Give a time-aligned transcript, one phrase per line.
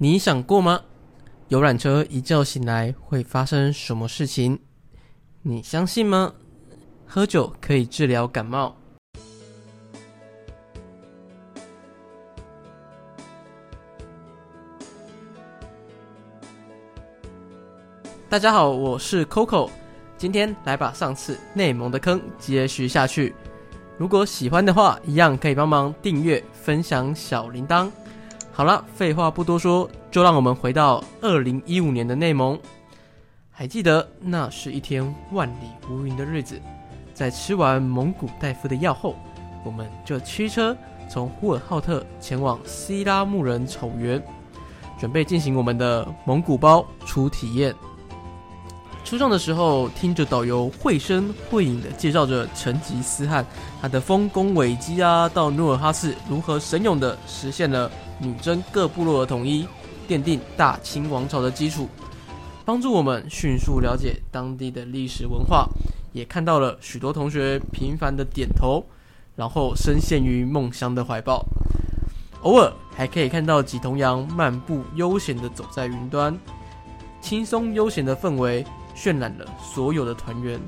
[0.00, 0.80] 你想过吗？
[1.48, 4.56] 游览车一觉醒来会发生什么事情？
[5.42, 6.32] 你相信吗？
[7.04, 8.76] 喝酒可以治疗感冒。
[18.28, 19.68] 大家好，我是 Coco，
[20.16, 23.34] 今天来把上次内蒙的坑接续下去。
[23.96, 27.90] 如果喜欢的话，一样可以帮忙订阅、分享小铃铛。
[28.58, 32.58] 好了，废话不多说，就让我们回到二零一五年的内蒙。
[33.52, 36.60] 还记得那是一天万里无云的日子，
[37.14, 39.14] 在吃完蒙古大夫的药后，
[39.64, 40.76] 我们就驱车
[41.08, 44.20] 从呼尔浩特前往西拉木仁草原，
[44.98, 47.72] 准备进行我们的蒙古包初体验。
[49.04, 53.46] 出上的时候，听着导游绘声绘影的介绍着成吉思汗
[53.80, 57.88] 他的丰功伟绩啊，到努尔哈赤如何神勇的实现了
[58.18, 59.66] 女真各部落的统一，
[60.08, 61.88] 奠定大清王朝的基础，
[62.64, 65.68] 帮助我们迅速了解当地的历史文化，
[66.12, 68.84] 也看到了许多同学频繁的点头，
[69.36, 71.44] 然后深陷于梦乡的怀抱，
[72.42, 76.38] 偶尔还可以看到几头羊漫步悠闲的走在云端，
[77.20, 78.64] 轻松悠闲的氛围。
[78.98, 80.58] 渲染了所有的团圆。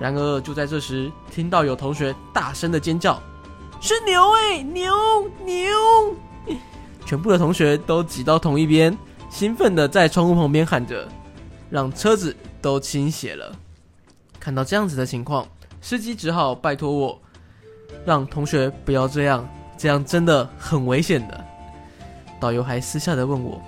[0.00, 3.20] 然而，就在这时，听到有同学大声的尖叫
[3.78, 4.90] ：“是牛哎，牛
[5.44, 5.54] 牛！”
[7.04, 8.96] 全部的同学都挤到同一边，
[9.30, 11.06] 兴奋的在窗户旁边喊着，
[11.70, 13.54] 让车子都倾斜了。
[14.40, 15.46] 看到这样子的情况，
[15.80, 17.20] 司机只好拜托我，
[18.04, 21.44] 让同学不要这样，这样真的很危险的。
[22.40, 23.62] 导游还私下的问我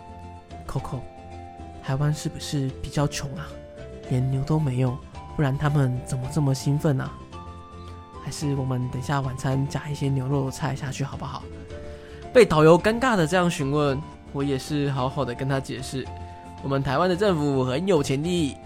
[0.66, 0.98] ：“Coco，
[1.82, 3.46] 台湾是不是比较穷啊？”
[4.10, 4.98] 连牛都没有，
[5.36, 7.08] 不然他们怎么这么兴奋呢？
[8.24, 11.42] 还是我们等下晚餐加一些牛肉菜下去好不好？
[12.34, 13.96] 被导游尴尬的这样询问，
[14.32, 16.04] 我也是好好的跟他解释，
[16.64, 18.56] 我们台湾的政府很有潜力，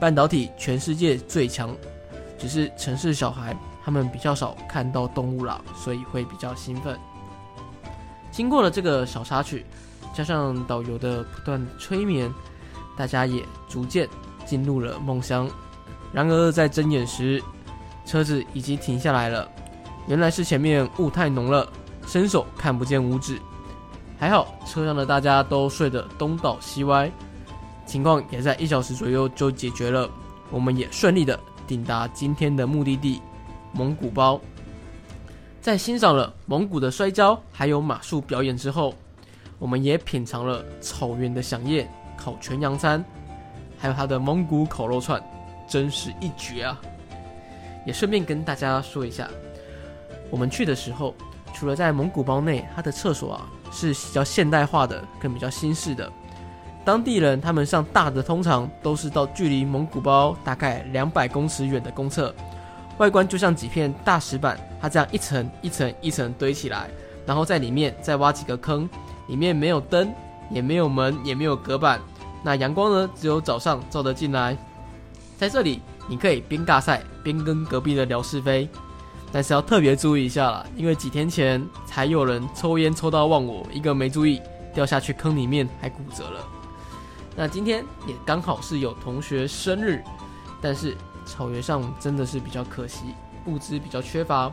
[0.00, 1.74] 半导体全世界最强，
[2.36, 6.98] 只是城市小孩他们比较少看到动物啦，所以会比较兴奋。
[8.32, 9.64] 经过了这个小插曲，
[10.12, 12.28] 加上导游的不断催眠，
[12.98, 14.08] 大家也逐渐。
[14.44, 15.48] 进入了梦乡，
[16.12, 17.40] 然而在睁眼时，
[18.04, 19.48] 车子已经停下来了。
[20.08, 21.64] 原来是前面雾太浓了，
[22.06, 23.38] 伸手看不见五指。
[24.18, 27.10] 还好车上的大家都睡得东倒西歪，
[27.84, 30.08] 情况也在一小时左右就解决了。
[30.50, 33.20] 我们也顺利的抵达今天的目的地——
[33.72, 34.40] 蒙古包。
[35.60, 38.94] 在欣赏了蒙古的摔跤还有马术表演之后，
[39.58, 43.04] 我们也品尝了草原的响宴——烤全羊餐。
[43.78, 45.20] 还有它的蒙古烤肉串，
[45.66, 46.80] 真是一绝啊！
[47.84, 49.28] 也顺便跟大家说一下，
[50.30, 51.12] 我们去的时候，
[51.52, 56.10] 除了在蒙古包内，它的厕所啊是比较现代化的，跟比较新式的。
[56.84, 62.34] 当地人他们上大的通常都是到距离蒙古包大概两百公尺远的公厕，
[62.98, 66.88] 外观就像几片大石板，它这样一层一层一层堆起来，
[67.24, 68.88] 然后在里面再挖几个坑，
[69.28, 70.12] 里面没有灯，
[70.50, 72.00] 也没有门，也没有隔板。
[72.42, 73.08] 那阳光呢？
[73.14, 74.56] 只有早上照得进来。
[75.38, 78.68] 在这里，你可以边尬赛边跟隔壁的聊是非，
[79.32, 84.42] 但是要特别注意一下啦，因为几天前才有人抽烟抽到忘我，一个没注意
[84.74, 86.46] 掉下去坑里面还骨折了。
[87.34, 90.04] 那今天也刚好是有同学生日，
[90.60, 90.94] 但是
[91.24, 93.14] 草原上真的是比较可惜，
[93.46, 94.52] 物资比较缺乏，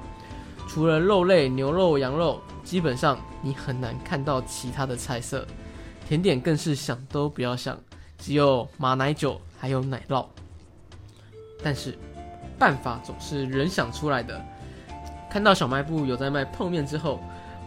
[0.66, 5.46] 除了肉类、牛肉、羊肉，基本上你很难看到其他的菜色。
[6.08, 7.78] 甜点更是想都不要想，
[8.18, 10.26] 只有马奶酒还有奶酪。
[11.62, 11.98] 但是
[12.58, 14.42] 办法总是人想出来的。
[15.30, 17.20] 看到小卖部有在卖泡面之后，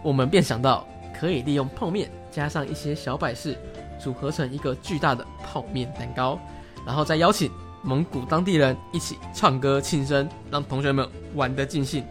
[0.02, 0.86] 我们便想到
[1.18, 3.56] 可以利用泡面加上一些小摆饰，
[3.98, 6.38] 组合成一个巨大的泡面蛋糕，
[6.86, 7.50] 然后再邀请
[7.82, 12.04] 蒙古当地人一起唱歌庆生，让同学们玩得尽兴。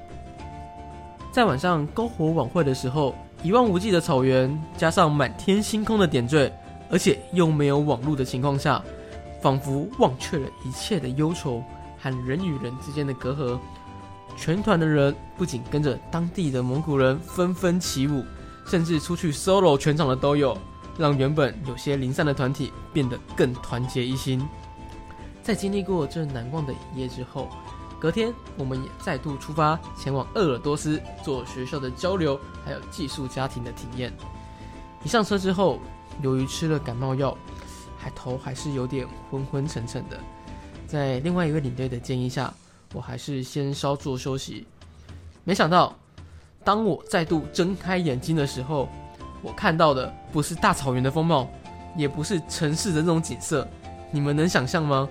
[1.32, 3.14] 在晚上篝火晚会的时候。
[3.44, 6.54] 一望无际的草原，加上满天星空的点缀，
[6.92, 8.80] 而且又没有网络的情况下，
[9.42, 11.64] 仿佛忘却了一切的忧愁
[12.00, 13.58] 和人与人之间的隔阂。
[14.36, 18.26] 全团的人不仅跟着当地的蒙古人纷纷起舞，
[18.66, 20.58] 甚至出去 solo 全场的都有，
[20.98, 24.42] 让原本有些零散的团体变得更团结一心。
[25.44, 27.50] 在经历过这难忘的一夜之后。
[28.00, 34.12] 隔天，我们也再度出发前往鄂尔多斯做学校的交流，还有寄宿家庭的体验。
[35.04, 35.78] 一上车之后，
[36.24, 37.38] 由于吃了感冒药，
[38.00, 40.20] 还头还是有点昏昏沉沉的。
[40.88, 42.52] 在另外一位领队的建议下，
[42.94, 44.66] 我还是先稍作休息。
[45.44, 45.96] 没想到，
[46.64, 48.88] 当我再度睁开眼睛的时候，
[49.42, 51.50] 我看到的不是大草原的风貌，
[51.96, 53.68] 也不是城市的那种景色，
[54.12, 55.08] 你们能想象吗？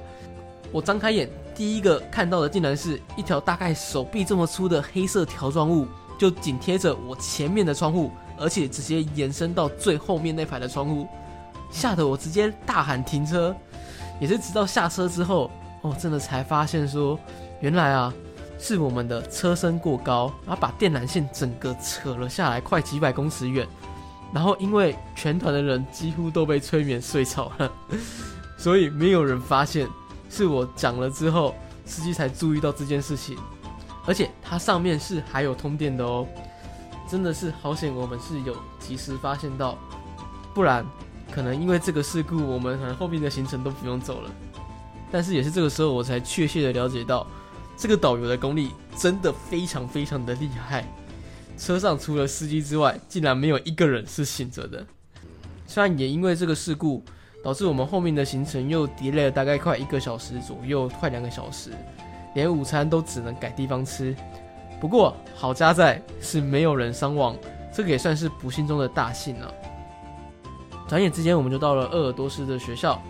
[0.73, 5.87] 我张开眼，第一个看到的竟然是一条大概手臂这么粗的黑色条状物，
[6.17, 11.09] 就紧贴着我前面的窗户，而且直接延伸到最后面那排的窗户，
[11.73, 13.55] 吓得我直接大喊停车。
[14.21, 15.51] 也是直到下车之后，
[15.81, 17.19] 哦，真的才发现说，
[17.61, 18.13] 原来啊，
[18.59, 23.67] 是我们的车身过高，然后把电缆线整个扯了下来，快几百公尺远。
[24.33, 27.73] 然后因为全团的人几乎都被催眠睡着了，
[28.57, 29.89] 所以没有人发现。
[30.33, 31.55] 是我讲了之后，
[31.85, 33.37] 司机才注意到这件事情。
[34.07, 36.27] 而且它上面是还有通电的哦，
[37.09, 39.77] 真的是好险，我们是有及时发现到，
[40.55, 40.87] 不然。
[41.33, 44.31] 可能因为这个事故，我们可能后面的行程都不用走了。
[45.13, 47.27] 但是也是这个时候，我才确切的了解到，
[47.81, 50.85] 这个导游的功力真的非常非常的厉害。
[51.57, 54.85] 车上除了司机之外，竟然没有一个人是醒着的。
[55.67, 57.03] 虽然也因为这个事故，
[57.43, 61.71] 导致我们后面的行程又 delay 了大概快一个小时左右，快两个小时，
[62.35, 64.15] 连午餐都只能改地方吃。
[64.79, 67.35] 不过好家在是没有人伤亡，
[67.73, 69.55] 这个也算是不幸中的大幸了。
[70.87, 73.03] 转眼之间，我们就到了鄂尔多斯的学校，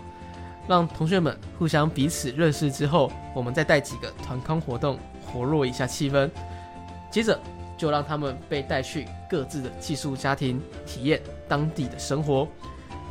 [0.71, 6.29] 让同学们互相彼此认识之后，我们再带几个团康活动，活络一下气氛。
[7.11, 7.37] 接着
[7.77, 12.47] 就让他们被带去各自的寄宿家庭，体验当地的生活。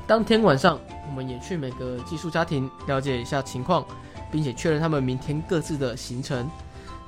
[0.07, 3.85] 当天晚上，我们也去每个寄宿家庭了解一下情况，
[4.33, 6.49] 并且确认他们明天各自的行程。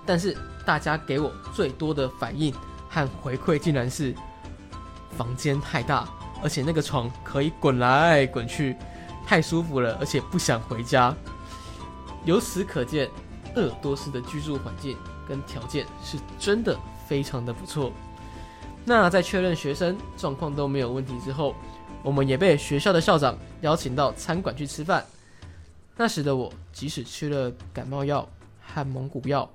[0.04, 2.52] 但是大家给我最多的反应
[2.90, 4.14] 和回馈，竟然是
[5.16, 6.06] 房间太大。
[6.42, 8.76] 而且那个床可以滚来滚去，
[9.32, 11.16] 太舒服了，而且不想回家。
[12.26, 13.08] 由此可见，
[13.54, 14.94] 鄂尔多斯的居住环境
[15.26, 17.90] 跟条件是真的非常的不错。
[18.84, 21.54] 那在确认学生状况都没有问题之后，
[22.02, 25.02] 我们也被学校的校长邀请到餐馆去吃饭。
[25.96, 28.28] 那时的我，即使吃了感冒药
[28.60, 29.48] 和蒙古药，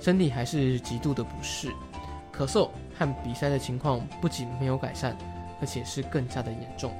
[0.00, 1.68] 身体还是极度的不适，
[2.36, 2.68] 咳嗽
[2.98, 5.16] 和鼻塞的情况不仅没有改善。
[5.60, 6.92] 而且是更加的严重。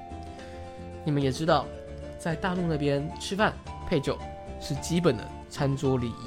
[1.04, 1.66] 你们也知道，
[2.24, 3.52] 在大陆那边吃饭
[3.86, 4.16] 配酒
[4.58, 6.26] 是基本的餐桌礼仪，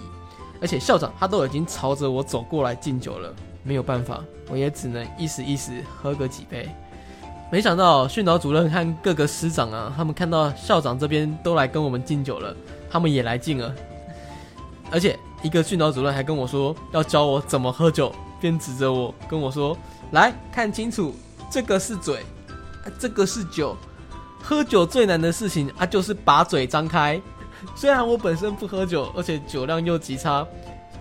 [0.62, 3.34] 而且校长他都已经朝着我走过来敬酒了，
[3.64, 6.70] 没有办法，我也只能意思意思喝个几杯。
[7.52, 12.56] 没想到训导主任和各个师长啊，他们看到校长这边都来跟我们敬酒了，
[12.92, 13.74] 他们也来敬了。
[14.92, 19.76] 而且一个训导主任还跟我说要教我怎么喝酒，边指着我跟我说
[20.14, 21.12] ：“来看清楚。”
[21.50, 22.24] 这个是嘴，
[23.00, 23.76] 这个是酒。
[24.42, 27.22] 喝酒最难的事情啊，就是把嘴张开。
[27.76, 30.46] 虽然我本身不喝酒，而且酒量又极差，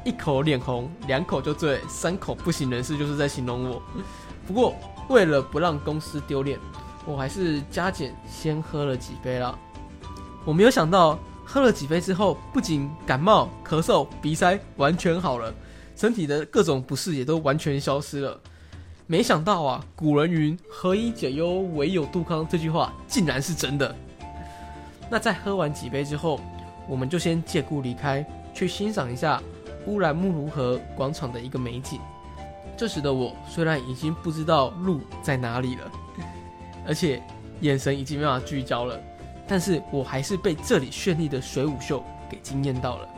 [0.04, 3.82] 一口脸红，两口就醉，三口不省人事，就是在形容我。
[4.46, 4.74] 不过
[5.08, 6.58] 为了不让公司丢脸，
[7.04, 9.56] 我还是加减先喝了几杯了。
[10.44, 15.52] 我没有想到，喝了几杯之后，不仅感冒、咳嗽、鼻塞完全好了，
[15.94, 18.40] 身体的各种不适也都完全消失了。
[19.08, 23.94] 没想到啊，古人云“何以解忧，唯有杜康”这句话竟然是真的。
[25.08, 26.40] 那在喝完几杯之后，
[26.88, 29.40] 我们就先借故离开，去欣赏一下
[29.86, 32.00] 乌兰木卢河广场的一个美景。
[32.76, 35.90] 这时的我虽然已经不知道路在哪里了，
[36.84, 37.22] 而且
[37.60, 39.00] 眼神已经没法聚焦了，
[39.46, 43.08] 但是我还是被这里绚丽的水舞秀给惊艳到了。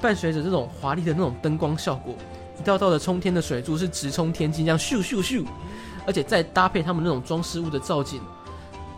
[0.00, 2.12] 伴随着这种华丽的那种灯光效果。
[2.58, 5.44] 一道道的冲天的水柱是直冲天际，这样咻咻咻，
[6.06, 8.20] 而且再搭配他们那种装饰物的造景，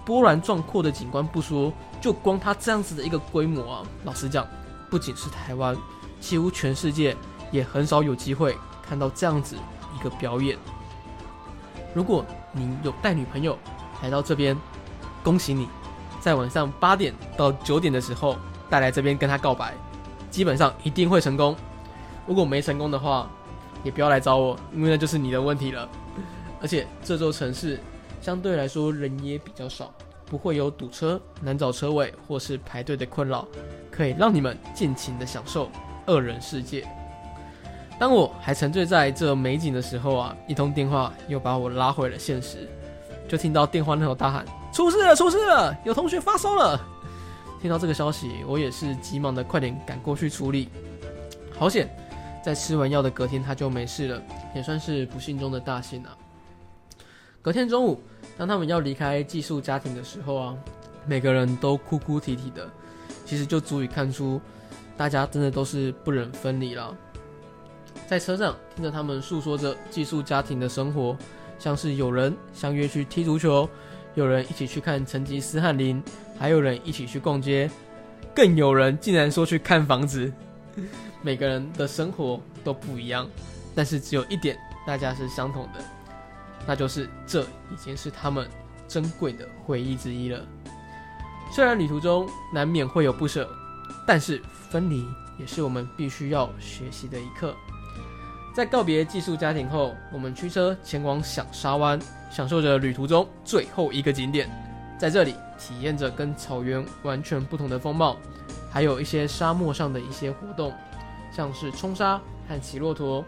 [0.04, 4.46] 波澜壮阔的景观不说，就光它这样子的一个规模啊，老实讲，
[4.90, 5.76] 不仅是台湾，
[6.20, 7.16] 几乎全世界
[7.50, 9.56] 也很少有机会看到这样子
[9.98, 10.58] 一个表演。
[11.94, 13.56] 如果你有带女朋友
[14.02, 14.56] 来到这边，
[15.22, 15.68] 恭喜你，
[16.20, 18.36] 在晚上八点到九点的时候
[18.68, 19.72] 带来这边跟她告白，
[20.30, 21.56] 基本上一定会成功。
[22.26, 23.30] 如果没成功的话，
[23.84, 25.88] 也不要来找我，因为那就是你的问题了。
[26.60, 27.78] 而且这座城市
[28.20, 29.92] 相对来说人也比较少，
[30.24, 33.46] 不会有堵车、难找车位或是排队的困扰，
[33.90, 35.70] 可以让你们尽情的享受
[36.06, 36.88] 二人世界。
[37.96, 42.68] 当我还沉醉在这美景的时候啊，一通电话又把我拉回了现实，
[43.28, 46.80] 就听到电话那头大喊：“出事了，出事了，有同学发烧了！”
[47.62, 50.68] 听到这个消息，我也是急忙的快点赶过去处理，
[51.56, 51.88] 好险！
[52.44, 54.22] 在吃完药的隔天，他就没事了，
[54.54, 56.14] 也算是不幸中的大幸啊。
[57.40, 57.98] 隔天中午，
[58.36, 60.56] 当他们要离开寄宿家庭的时候啊，
[61.06, 62.68] 每个人都哭哭啼啼的，
[63.24, 64.38] 其实就足以看出，
[64.94, 66.94] 大家真的都是不忍分离了。
[68.06, 71.16] 在车上听着他们诉说着寄宿家庭的生活，
[71.58, 73.66] 像是有人相约去踢足球，
[74.14, 76.02] 有人一起去看成吉思汗陵，
[76.38, 77.70] 还有人一起去逛街，
[78.34, 80.30] 更有人竟然说去看房子。
[81.24, 83.26] 每个人的生活都不一样，
[83.74, 85.82] 但是只有一点大家是相同的，
[86.66, 88.46] 那就是这已经是他们
[88.86, 90.38] 珍贵的回忆之一了。
[91.50, 93.48] 虽然旅途中难免会有不舍，
[94.06, 95.06] 但是分离
[95.38, 97.54] 也是我们必须要学习的一课。
[98.54, 101.98] 在告别寄宿家庭后，我们驱车前往响沙湾，
[102.30, 104.46] 享受着旅途中最后一个景点，
[105.00, 108.18] 在这里体验着跟草原完全不同的风貌，
[108.70, 110.72] 还有一些沙漠上的一些活动，
[111.34, 113.24] 像是冲沙和骑骆驼，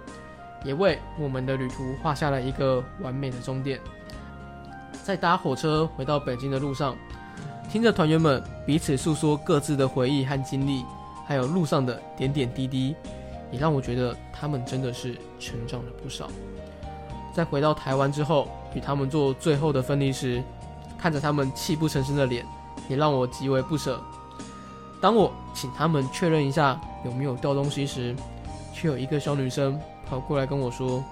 [0.65, 3.81] 也为我们的旅途画下了一个完美的终点。
[5.03, 6.97] 在搭火车回到北京的路上。
[7.69, 10.85] 听着团员们彼此诉说各自的回忆和经历，
[11.27, 12.95] 还有路上的点点滴滴，
[13.51, 16.29] 也让我觉得他们真的是成长了不少。
[17.35, 20.41] 在回到台湾之后，与他们做最后的分离时，
[20.97, 22.47] 看着他们泣不成声的脸，
[22.89, 24.01] 也让我极为不舍。
[25.01, 28.15] 当我请他们确认一下有没有掉东西时，
[28.73, 31.05] 却有一个小女生跑过来跟我说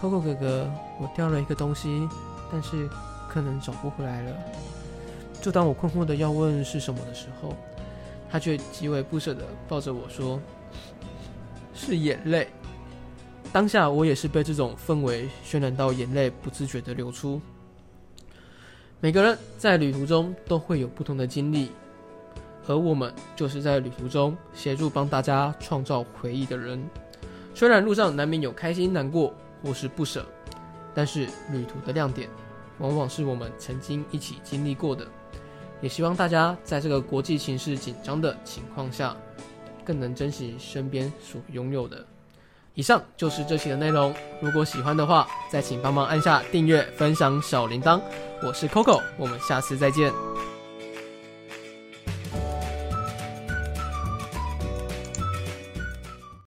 [0.00, 0.70] ：“Coco 哥哥，
[1.00, 2.08] 我掉了一个东西，
[2.50, 2.88] 但是
[3.28, 4.36] 可能找不回来了。”
[5.42, 7.54] 就当我困惑的要问是什么的时候，
[8.30, 10.40] 他却极为不舍的抱着我说
[11.74, 12.48] ：“是眼泪。”
[13.52, 17.40] 当下我也是被这种氛围渲染到，眼泪不自觉的流出。
[19.00, 21.70] 每个人在旅途中都会有不同的经历，
[22.66, 26.82] 而我们就是在旅途中协助帮大家创造回忆的人。
[27.54, 30.24] 虽然路上难免有开心、难过或是不舍，
[30.94, 32.28] 但是旅途的亮点，
[32.78, 35.06] 往往是我们曾经一起经历过的。
[35.80, 39.14] 也希望大家在这个国际形势紧张的情况下，
[39.84, 42.04] 更能珍惜身边所拥有的。
[42.74, 48.00] 以上就是这期的内容，如果喜欢的话，再请帮忙按下订阅、分享小铃铛。
[48.42, 50.33] 我是 Coco，我们下次再见。